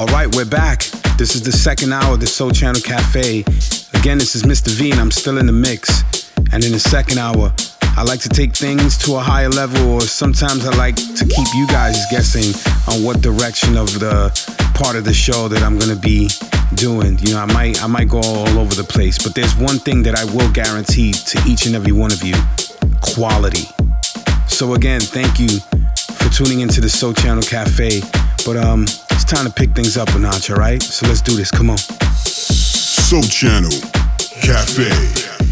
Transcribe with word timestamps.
All 0.00 0.06
right, 0.06 0.34
we're 0.34 0.46
back. 0.46 0.84
This 1.18 1.34
is 1.34 1.42
the 1.42 1.52
second 1.52 1.92
hour 1.92 2.14
of 2.14 2.20
the 2.20 2.26
Sole 2.26 2.52
Channel 2.52 2.80
Cafe. 2.80 3.40
Again, 3.92 4.16
this 4.16 4.34
is 4.34 4.44
Mr. 4.44 4.70
V, 4.70 4.92
and 4.92 4.98
I'm 4.98 5.10
still 5.10 5.36
in 5.36 5.44
the 5.44 5.52
mix. 5.52 6.04
And 6.54 6.64
in 6.64 6.72
the 6.72 6.80
second 6.80 7.18
hour, 7.18 7.52
I 7.98 8.02
like 8.04 8.20
to 8.20 8.30
take 8.30 8.56
things 8.56 8.96
to 9.04 9.16
a 9.16 9.20
higher 9.20 9.50
level, 9.50 9.90
or 9.90 10.00
sometimes 10.00 10.64
I 10.64 10.74
like 10.74 10.96
to 10.96 11.26
keep 11.26 11.46
you 11.54 11.66
guys 11.66 11.98
guessing 12.10 12.48
on 12.88 13.04
what 13.04 13.20
direction 13.20 13.76
of 13.76 13.92
the 14.00 14.32
part 14.74 14.96
of 14.96 15.04
the 15.04 15.12
show 15.12 15.48
that 15.48 15.62
I'm 15.62 15.78
gonna 15.78 16.00
be 16.00 16.30
doing. 16.76 17.18
You 17.18 17.34
know, 17.34 17.40
I 17.40 17.52
might 17.52 17.84
I 17.84 17.86
might 17.86 18.08
go 18.08 18.22
all 18.24 18.58
over 18.58 18.74
the 18.74 18.88
place, 18.88 19.18
but 19.18 19.34
there's 19.34 19.54
one 19.54 19.78
thing 19.78 20.02
that 20.04 20.14
I 20.14 20.24
will 20.32 20.50
guarantee 20.50 21.12
to 21.12 21.42
each 21.46 21.66
and 21.66 21.76
every 21.76 21.92
one 21.92 22.10
of 22.10 22.22
you: 22.22 22.36
quality. 23.02 23.68
So 24.48 24.72
again, 24.72 25.02
thank 25.02 25.38
you 25.38 25.60
for 26.16 26.30
tuning 26.32 26.60
into 26.60 26.80
the 26.80 26.88
Sole 26.88 27.12
Channel 27.12 27.42
Cafe. 27.42 28.00
But 28.46 28.56
um, 28.56 28.86
time 29.30 29.46
to 29.46 29.52
pick 29.52 29.70
things 29.76 29.96
up 29.96 30.12
a 30.16 30.18
notch, 30.18 30.50
all 30.50 30.56
right? 30.56 30.82
So 30.82 31.06
let's 31.06 31.20
do 31.20 31.36
this. 31.36 31.52
Come 31.52 31.70
on. 31.70 31.78
Sole 31.78 33.22
Channel 33.22 33.70
Cafe. 34.42 35.49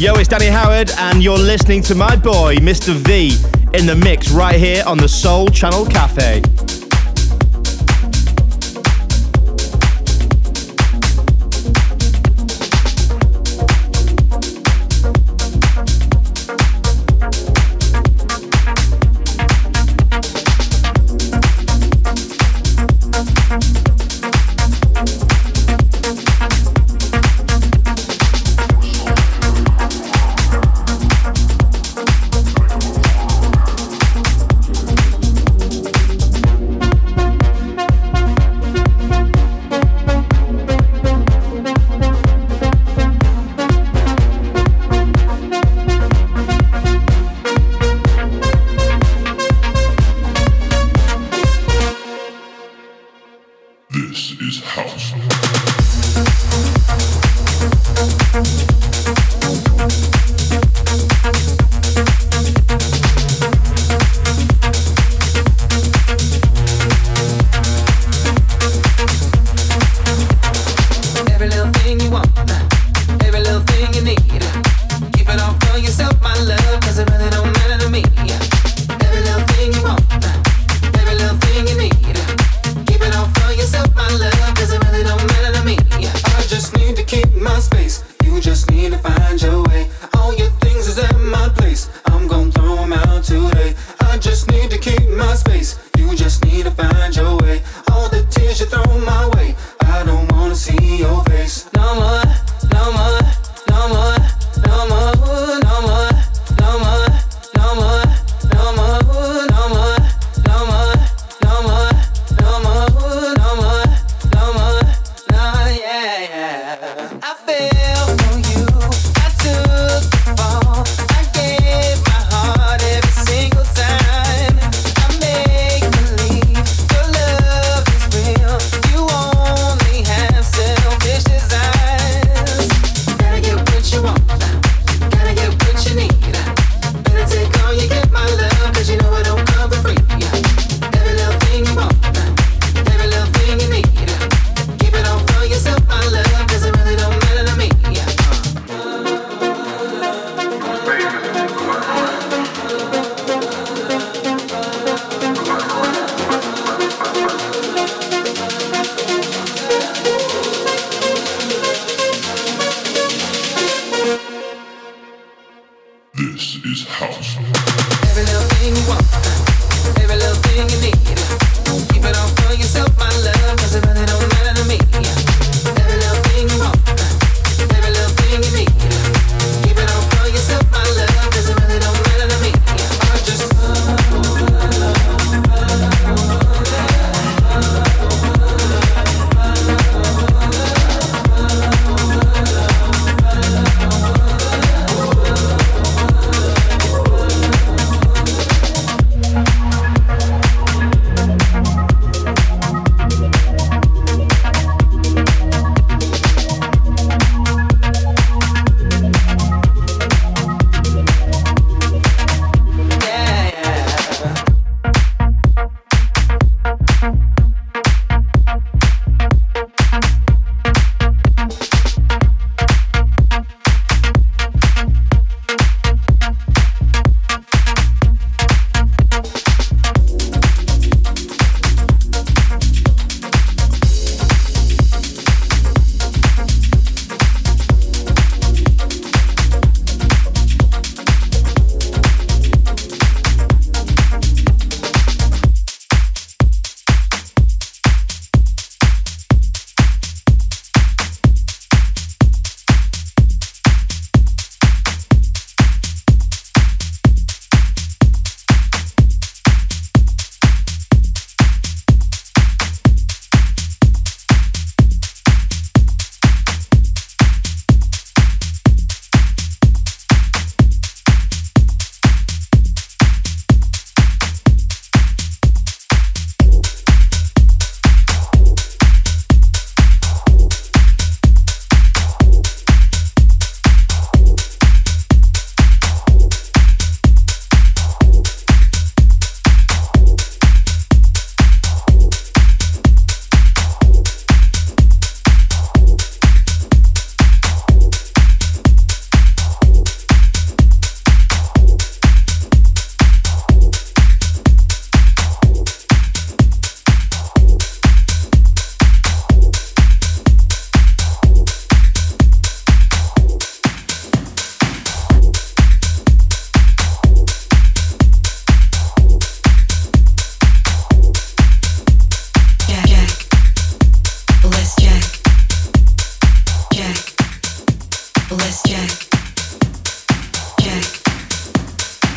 Danny 0.00 0.46
Howard, 0.46 0.90
and 0.96 1.22
you're 1.22 1.36
listening 1.36 1.82
to 1.82 1.94
my 1.94 2.16
boy, 2.16 2.56
Mr. 2.56 2.94
V, 2.94 3.36
in 3.78 3.84
the 3.84 3.94
mix 3.94 4.30
right 4.30 4.58
here 4.58 4.82
on 4.86 4.96
the 4.96 5.06
Sole 5.06 5.46
Channel 5.48 5.84
Cafe. 5.84 6.40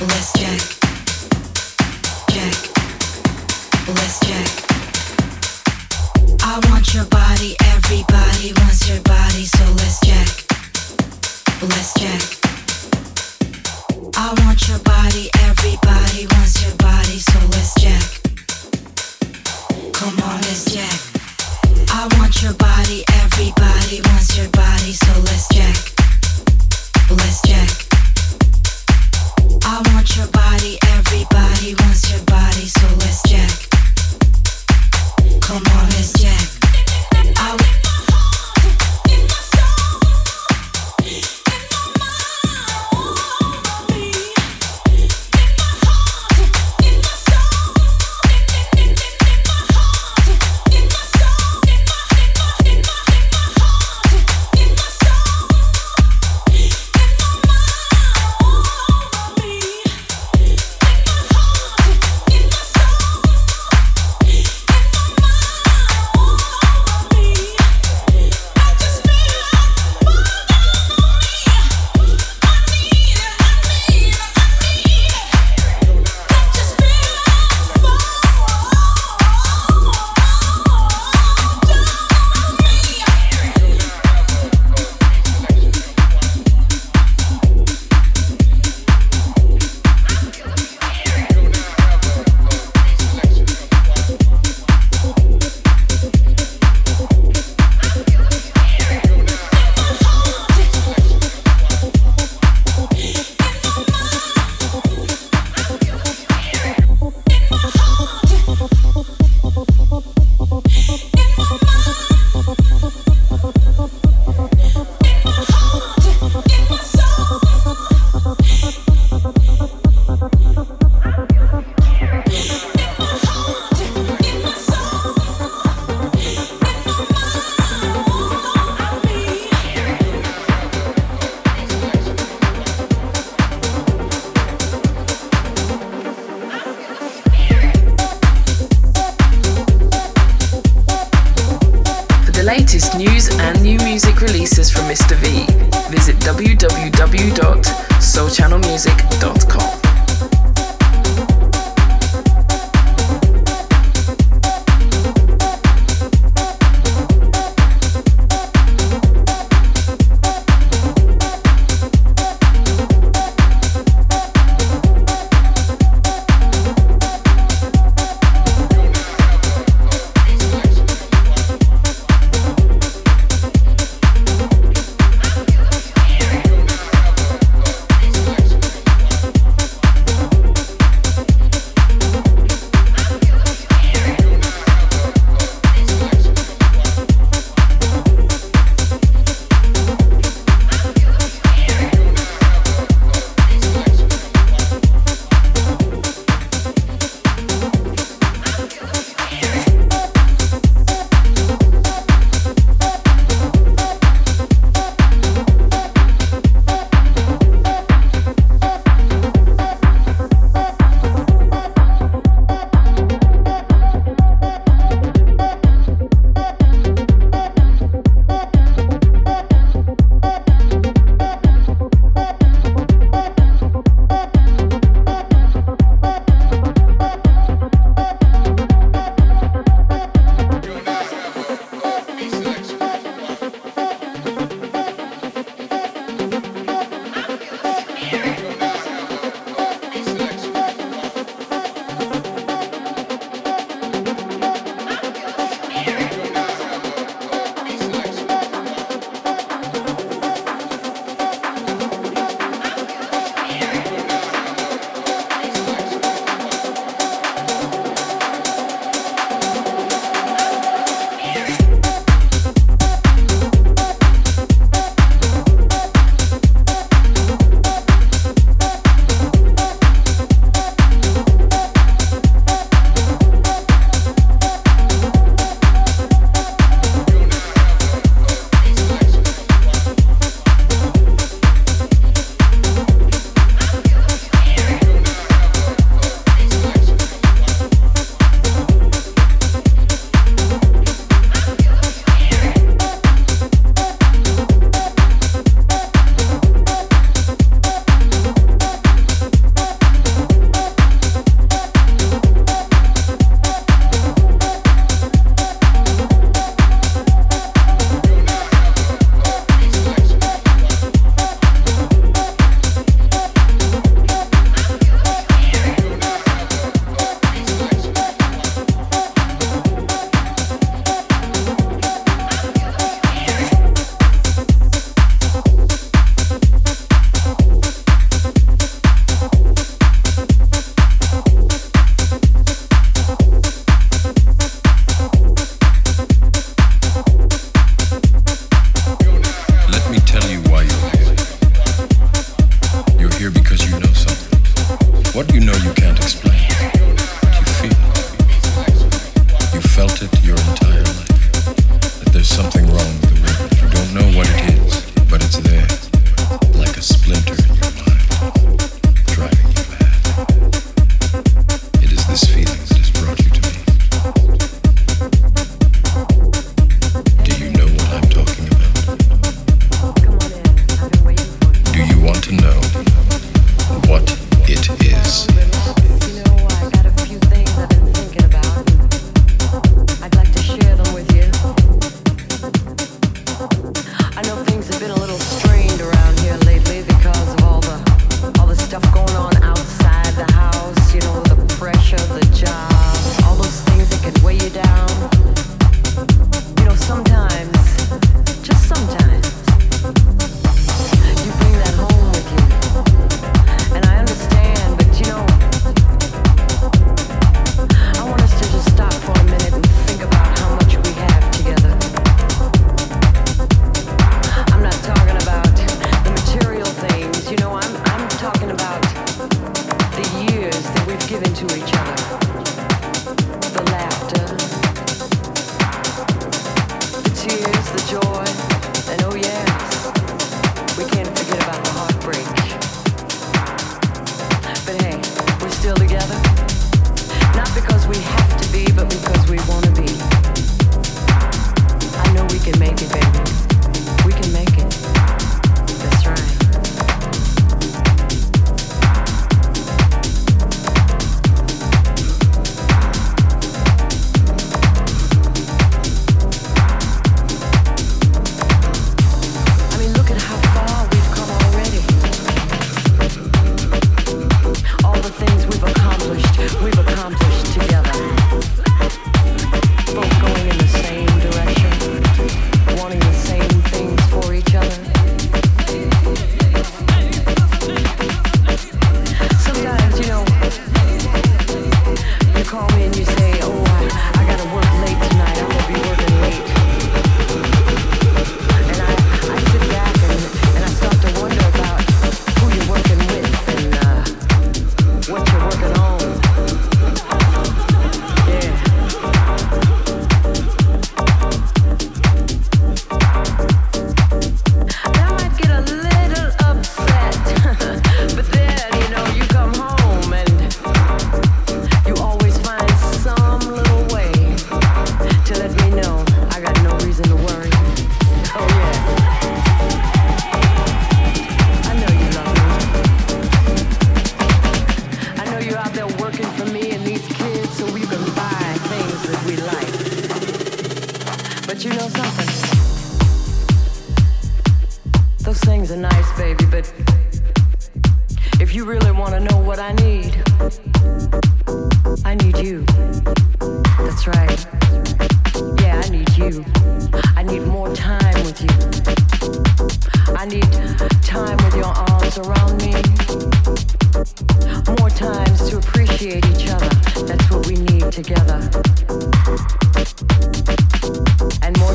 Listen. 0.03 0.32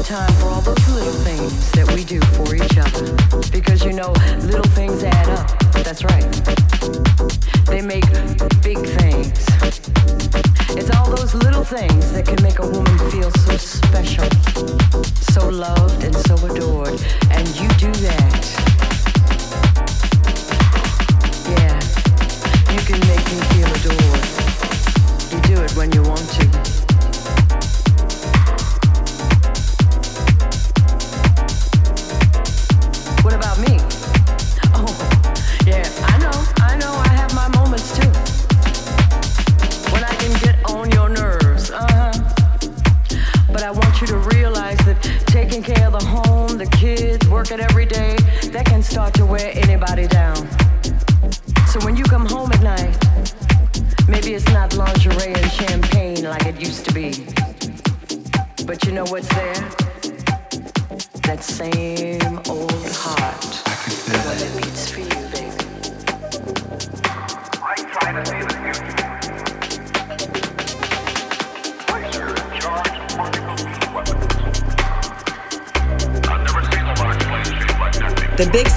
time 0.08 0.32
for 0.36 0.48
all 0.48 0.62
those 0.62 0.88
little 0.88 1.12
things 1.12 1.70
that 1.72 1.86
we 1.92 2.02
do 2.02 2.18
for 2.32 2.54
each 2.54 2.78
other. 2.78 3.12
Because 3.52 3.84
you 3.84 3.92
know, 3.92 4.10
little 4.40 4.70
things 4.72 5.04
add 5.04 5.28
up. 5.28 5.46
That's 5.84 6.02
right. 6.02 6.32
They 7.66 7.82
make 7.82 8.08
big 8.62 8.78
things. 8.96 9.36
It's 10.78 10.88
all 10.96 11.10
those 11.14 11.34
little 11.34 11.62
things 11.62 12.10
that 12.12 12.24
can 12.24 12.42
make 12.42 12.58
a 12.58 12.66
woman 12.66 12.98
feel 13.10 13.30
so 13.32 13.58
special, 13.58 14.24
so 15.28 15.46
loved, 15.46 16.02
and 16.02 16.16
so 16.16 16.36
adored. 16.46 16.96
And 17.28 17.46
you 17.60 17.68
do 17.76 17.92
that. 18.08 18.44
Yeah, 21.52 21.76
you 22.72 22.80
can 22.88 23.00
make 23.12 23.24
me 23.28 23.38
feel 23.52 23.68
adored. 23.76 24.24
You 25.32 25.54
do 25.54 25.62
it 25.62 25.76
when 25.76 25.92
you 25.92 26.02
want 26.02 26.26
to. 26.40 26.47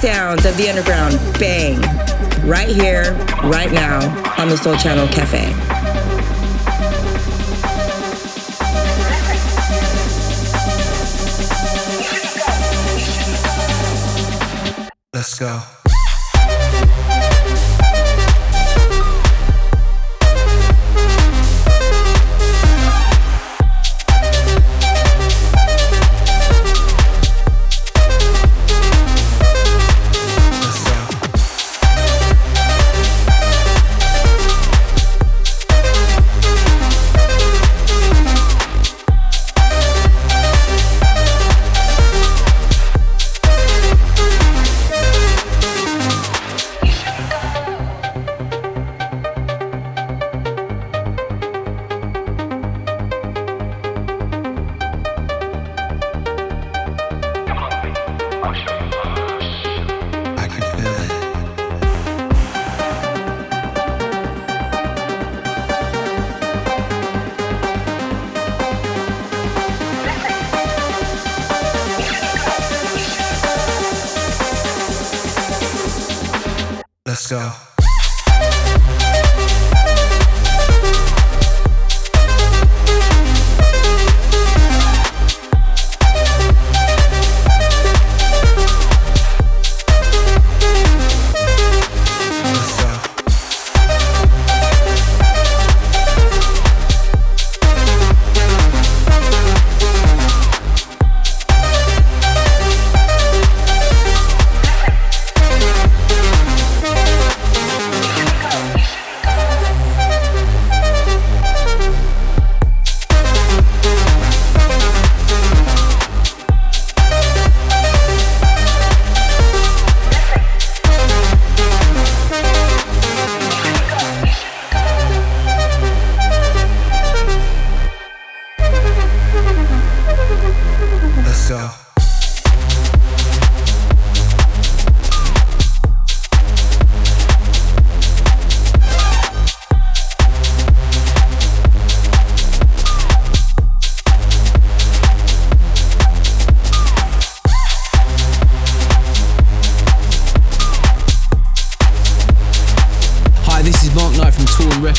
sounds 0.02 0.44
of 0.44 0.56
the 0.56 0.68
underground 0.68 1.16
bang 1.38 1.80
right 2.44 2.66
here, 2.66 3.12
right 3.44 3.70
now 3.70 4.00
on 4.36 4.48
the 4.48 4.56
Sole 4.56 4.74
Channel 4.74 5.06
Cafe. 5.06 5.81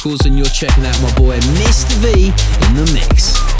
And 0.04 0.38
you're 0.38 0.46
checking 0.48 0.86
out 0.86 1.02
my 1.02 1.14
boy 1.16 1.40
Mr. 1.40 1.94
V 2.02 2.26
in 2.26 2.76
the 2.76 2.92
mix. 2.94 3.53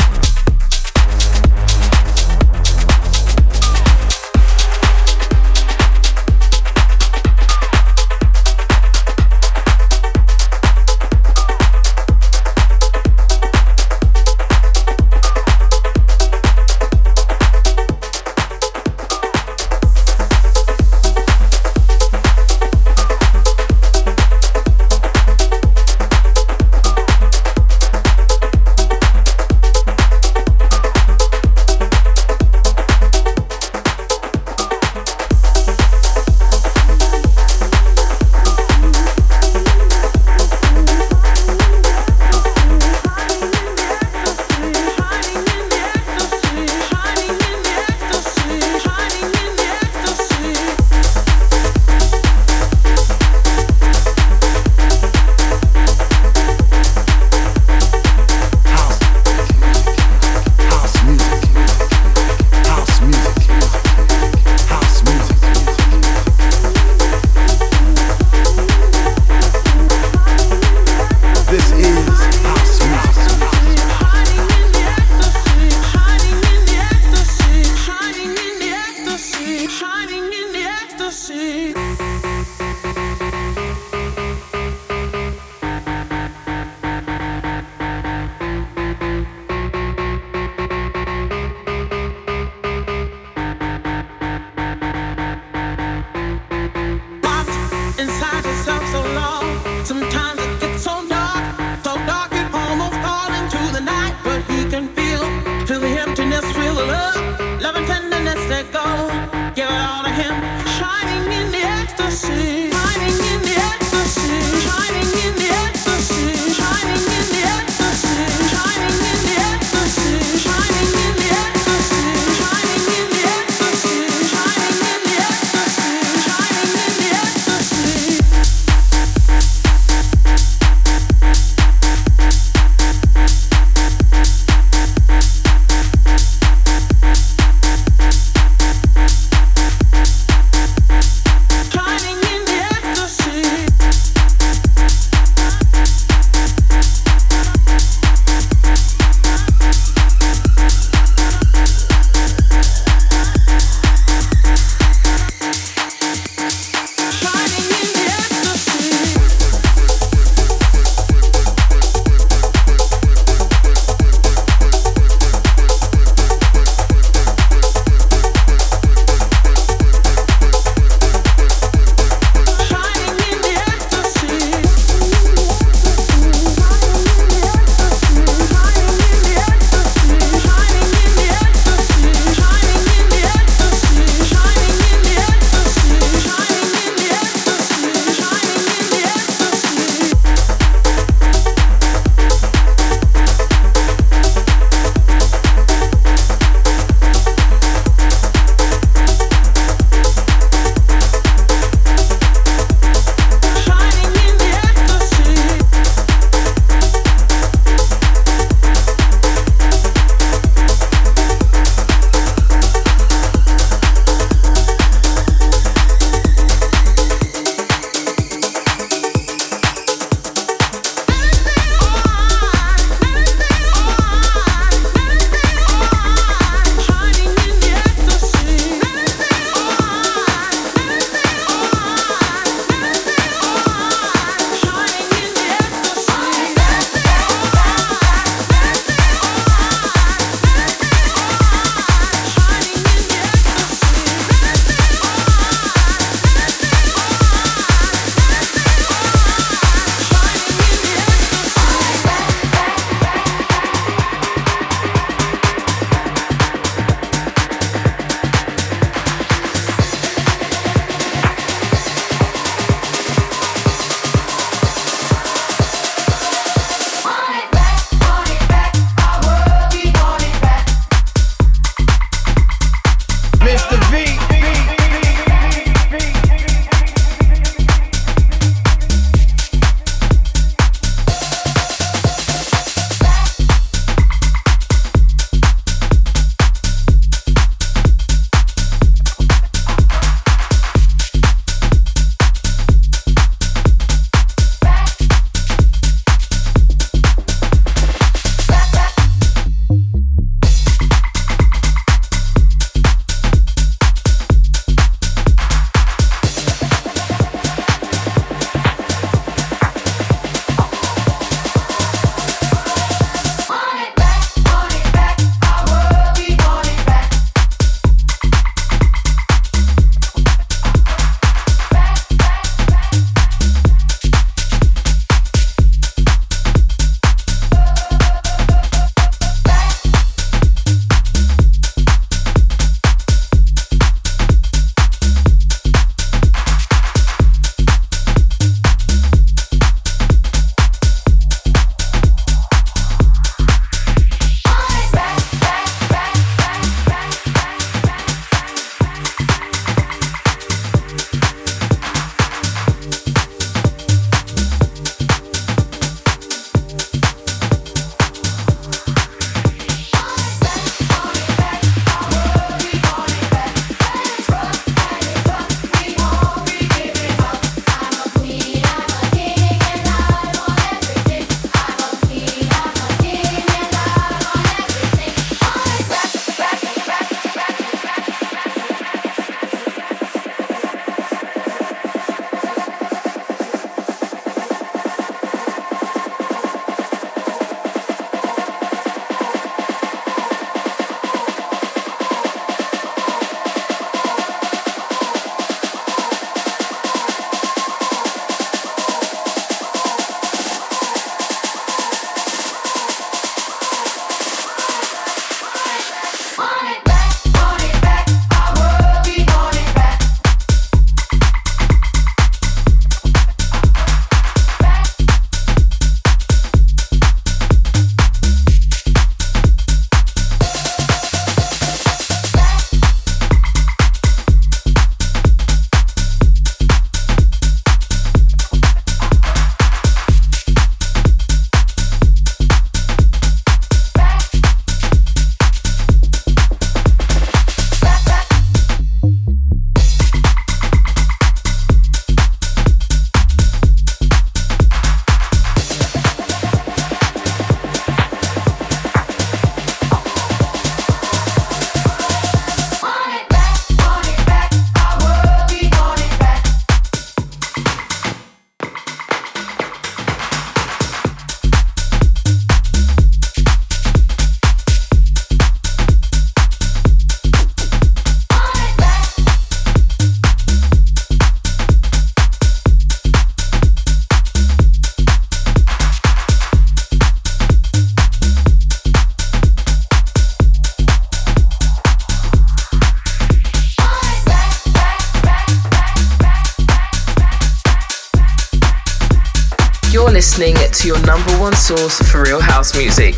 Source 491.64 492.02
for 492.12 492.24
real 492.24 492.42
house 492.42 492.76
music. 492.76 493.16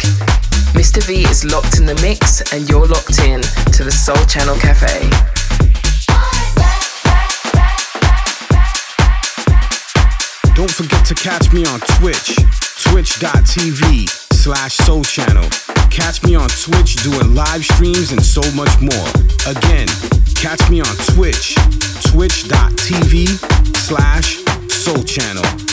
Mr. 0.77 1.03
V 1.07 1.23
is 1.23 1.43
locked 1.45 1.79
in 1.79 1.87
the 1.87 1.95
mix, 1.95 2.43
and 2.53 2.69
you're 2.69 2.85
locked 2.85 3.17
in 3.17 3.41
to 3.73 3.83
the 3.83 3.91
Sole 3.91 4.23
Channel 4.27 4.55
Cafe. 4.57 5.01
Don't 10.53 10.69
forget 10.69 11.03
to 11.07 11.15
catch 11.15 11.51
me 11.53 11.65
on 11.65 11.79
Twitch, 11.97 12.35
twitch.tv 12.85 14.09
slash 14.35 14.75
sole 14.77 15.03
channel. 15.03 15.49
Catch 15.89 16.21
me 16.21 16.35
on 16.35 16.49
Twitch 16.49 17.01
doing 17.01 17.33
live 17.33 17.65
streams 17.65 18.11
and 18.11 18.21
so 18.21 18.41
much 18.53 18.79
more. 18.79 19.07
Again, 19.49 19.87
catch 20.35 20.69
me 20.69 20.81
on 20.81 20.95
Twitch, 21.15 21.55
twitch.tv 22.11 23.25
slash 23.75 24.37
sole 24.69 25.03
channel. 25.03 25.64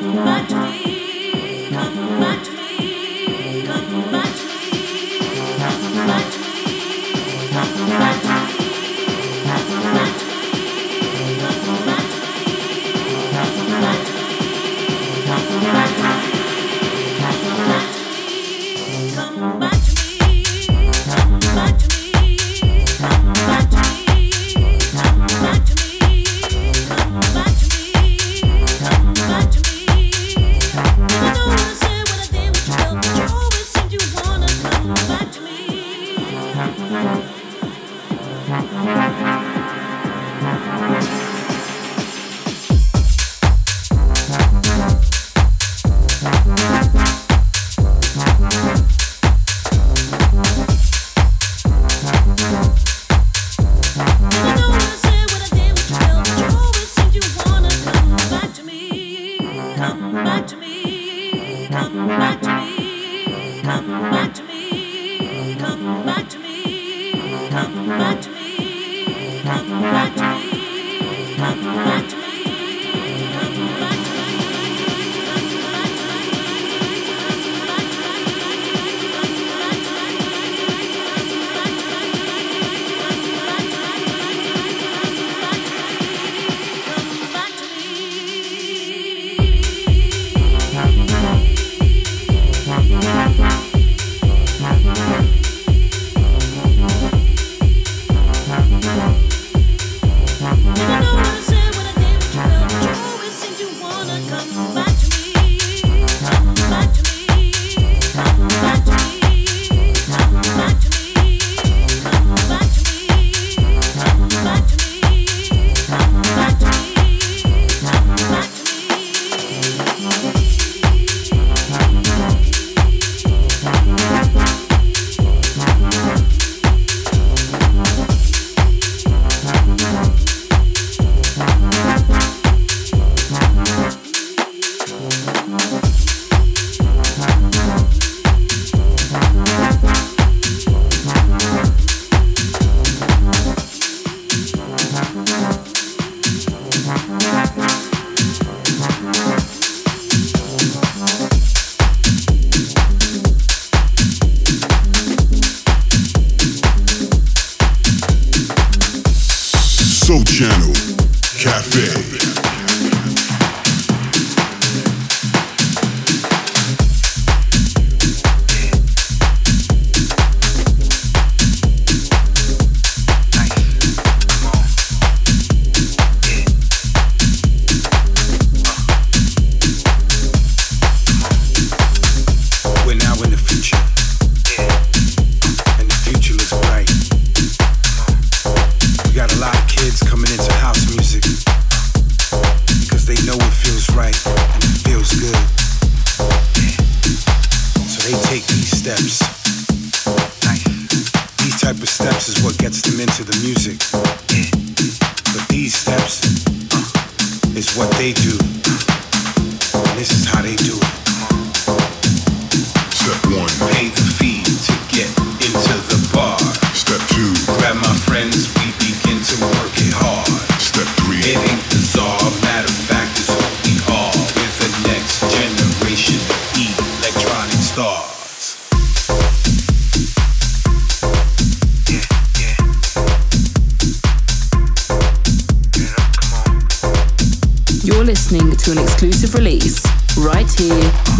Listening 0.00 0.99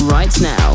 right 0.05 0.41
now, 0.41 0.70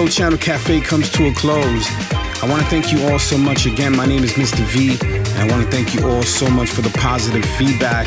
Sole 0.00 0.08
Channel 0.08 0.38
Cafe 0.38 0.80
comes 0.80 1.10
to 1.10 1.26
a 1.26 1.34
close. 1.34 1.86
I 2.42 2.46
want 2.48 2.62
to 2.62 2.68
thank 2.70 2.90
you 2.90 3.06
all 3.08 3.18
so 3.18 3.36
much 3.36 3.66
again. 3.66 3.94
My 3.94 4.06
name 4.06 4.24
is 4.24 4.32
Mr. 4.32 4.64
V, 4.64 4.96
and 5.02 5.38
I 5.38 5.46
want 5.54 5.62
to 5.62 5.70
thank 5.70 5.94
you 5.94 6.08
all 6.08 6.22
so 6.22 6.48
much 6.48 6.70
for 6.70 6.80
the 6.80 6.88
positive 6.98 7.44
feedback, 7.44 8.06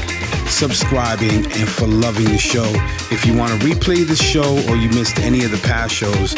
subscribing, 0.49 1.45
and 1.45 1.69
for 1.69 1.85
loving 1.85 2.25
the 2.25 2.39
show. 2.39 2.65
If 3.11 3.27
you 3.27 3.37
want 3.37 3.51
to 3.51 3.59
replay 3.67 4.07
the 4.07 4.15
show 4.15 4.55
or 4.67 4.75
you 4.75 4.89
missed 4.89 5.19
any 5.19 5.45
of 5.45 5.51
the 5.51 5.59
past 5.59 5.93
shows, 5.93 6.33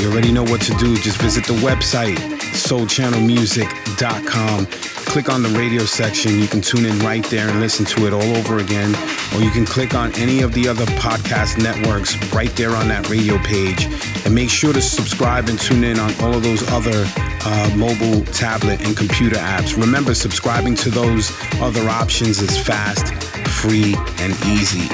you 0.00 0.10
already 0.10 0.32
know 0.32 0.42
what 0.42 0.60
to 0.62 0.74
do. 0.74 0.96
Just 0.96 1.18
visit 1.18 1.44
the 1.44 1.54
website, 1.54 2.18
solechannelmusic.com 2.56 4.66
click 5.06 5.32
on 5.32 5.42
the 5.42 5.48
radio 5.50 5.84
section. 5.84 6.38
You 6.38 6.46
can 6.46 6.60
tune 6.60 6.84
in 6.84 6.98
right 6.98 7.24
there 7.30 7.48
and 7.48 7.60
listen 7.60 7.86
to 7.86 8.06
it 8.06 8.12
all 8.12 8.36
over 8.36 8.58
again. 8.58 8.92
Or 9.36 9.42
you 9.42 9.50
can 9.50 9.66
click 9.66 9.94
on 9.94 10.12
any 10.14 10.40
of 10.40 10.54
the 10.54 10.66
other 10.66 10.86
podcast 10.96 11.62
networks 11.62 12.16
right 12.32 12.50
there 12.56 12.74
on 12.74 12.88
that 12.88 13.10
radio 13.10 13.36
page. 13.38 13.84
And 14.24 14.34
make 14.34 14.48
sure 14.48 14.72
to 14.72 14.80
subscribe 14.80 15.50
and 15.50 15.58
tune 15.58 15.84
in 15.84 15.98
on 15.98 16.10
all 16.22 16.34
of 16.34 16.42
those 16.42 16.66
other 16.70 17.04
uh, 17.44 17.70
mobile, 17.76 18.24
tablet, 18.32 18.80
and 18.80 18.96
computer 18.96 19.36
apps. 19.36 19.78
Remember, 19.78 20.14
subscribing 20.14 20.74
to 20.76 20.88
those 20.88 21.30
other 21.60 21.86
options 21.90 22.40
is 22.40 22.56
fast, 22.56 23.12
free, 23.50 23.94
and 24.20 24.32
easy. 24.46 24.88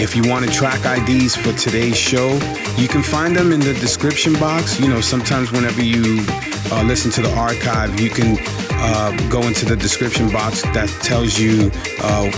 If 0.00 0.14
you 0.14 0.28
want 0.28 0.44
to 0.44 0.52
track 0.52 0.84
IDs 0.84 1.34
for 1.34 1.52
today's 1.54 1.96
show, 1.96 2.34
you 2.76 2.86
can 2.86 3.02
find 3.02 3.34
them 3.34 3.50
in 3.50 3.60
the 3.60 3.72
description 3.72 4.34
box. 4.34 4.78
You 4.78 4.88
know, 4.88 5.00
sometimes 5.00 5.52
whenever 5.52 5.82
you 5.82 6.24
uh, 6.70 6.84
listen 6.86 7.10
to 7.12 7.22
the 7.22 7.34
archive, 7.34 7.98
you 7.98 8.10
can 8.10 8.36
uh, 8.72 9.10
go 9.30 9.42
into 9.42 9.64
the 9.64 9.74
description 9.74 10.30
box 10.30 10.62
that 10.62 10.88
tells 11.02 11.38
you 11.38 11.70
uh, 12.00 12.30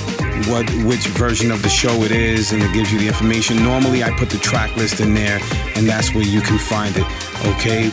what 0.46 0.68
which 0.84 1.06
version 1.08 1.50
of 1.50 1.62
the 1.62 1.68
show 1.68 2.02
it 2.02 2.12
is, 2.12 2.52
and 2.52 2.62
it 2.62 2.72
gives 2.72 2.92
you 2.92 2.98
the 2.98 3.06
information. 3.06 3.62
Normally, 3.62 4.02
I 4.02 4.10
put 4.16 4.30
the 4.30 4.38
track 4.38 4.76
list 4.76 5.00
in 5.00 5.14
there, 5.14 5.40
and 5.76 5.86
that's 5.86 6.14
where 6.14 6.24
you 6.24 6.40
can 6.40 6.58
find 6.58 6.96
it. 6.96 7.06
Okay, 7.46 7.84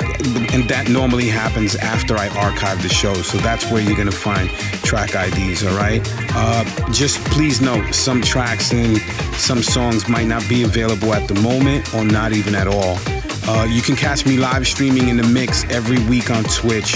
and 0.54 0.68
that 0.70 0.88
normally 0.90 1.28
happens 1.28 1.76
after 1.76 2.18
I 2.18 2.28
archive 2.30 2.82
the 2.84 2.90
show, 2.90 3.14
so 3.16 3.38
that's 3.38 3.70
where 3.72 3.82
you're 3.82 3.98
gonna 3.98 4.12
find 4.12 4.50
track 4.84 5.16
IDs. 5.16 5.66
All 5.66 5.76
right. 5.78 6.02
Uh, 6.36 6.64
just 6.92 7.20
please 7.32 7.62
note, 7.62 7.94
some 7.94 8.22
tracks 8.22 8.72
and 8.72 8.98
some 9.38 9.62
songs 9.62 10.08
might 10.08 10.28
not 10.28 10.48
be 10.50 10.64
available 10.64 11.14
at 11.14 11.28
the 11.28 11.36
moment, 11.42 11.94
or 11.94 12.04
not 12.04 12.34
even 12.34 12.56
at 12.56 12.68
all. 12.68 12.98
Uh, 13.50 13.66
you 13.66 13.82
can 13.82 13.96
catch 13.96 14.26
me 14.26 14.38
live 14.38 14.68
streaming 14.68 15.08
in 15.08 15.16
the 15.16 15.28
mix 15.28 15.64
every 15.66 16.00
week 16.08 16.30
on 16.30 16.44
Twitch 16.46 16.96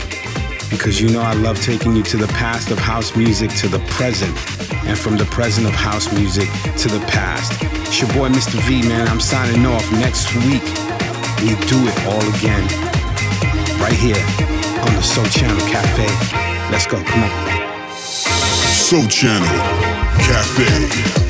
because 0.68 1.00
you 1.00 1.08
know 1.08 1.22
I 1.22 1.32
love 1.32 1.58
taking 1.62 1.96
you 1.96 2.02
to 2.02 2.18
the 2.18 2.26
past 2.26 2.70
of 2.70 2.78
house 2.78 3.16
music 3.16 3.50
to 3.52 3.68
the 3.68 3.78
present, 3.88 4.36
and 4.86 4.98
from 4.98 5.16
the 5.16 5.24
present 5.26 5.66
of 5.66 5.72
house 5.72 6.12
music 6.12 6.48
to 6.78 6.88
the 6.88 7.00
past. 7.06 7.52
It's 7.86 8.00
your 8.00 8.12
boy, 8.12 8.28
Mr. 8.28 8.58
V, 8.66 8.82
man. 8.88 9.08
I'm 9.08 9.20
signing 9.20 9.64
off. 9.66 9.90
Next 9.92 10.34
week, 10.34 10.64
we 11.42 11.54
do 11.66 11.78
it 11.86 11.96
all 12.06 12.24
again, 12.36 12.64
right 13.80 13.92
here 13.92 14.22
on 14.86 14.94
the 14.94 15.02
Sole 15.02 15.26
Channel 15.26 15.60
Cafe. 15.68 16.06
Let's 16.70 16.86
go, 16.86 17.02
come 17.02 17.24
on. 17.24 17.96
Sole 17.96 19.06
Channel 19.08 19.46
Cafe. 20.18 21.25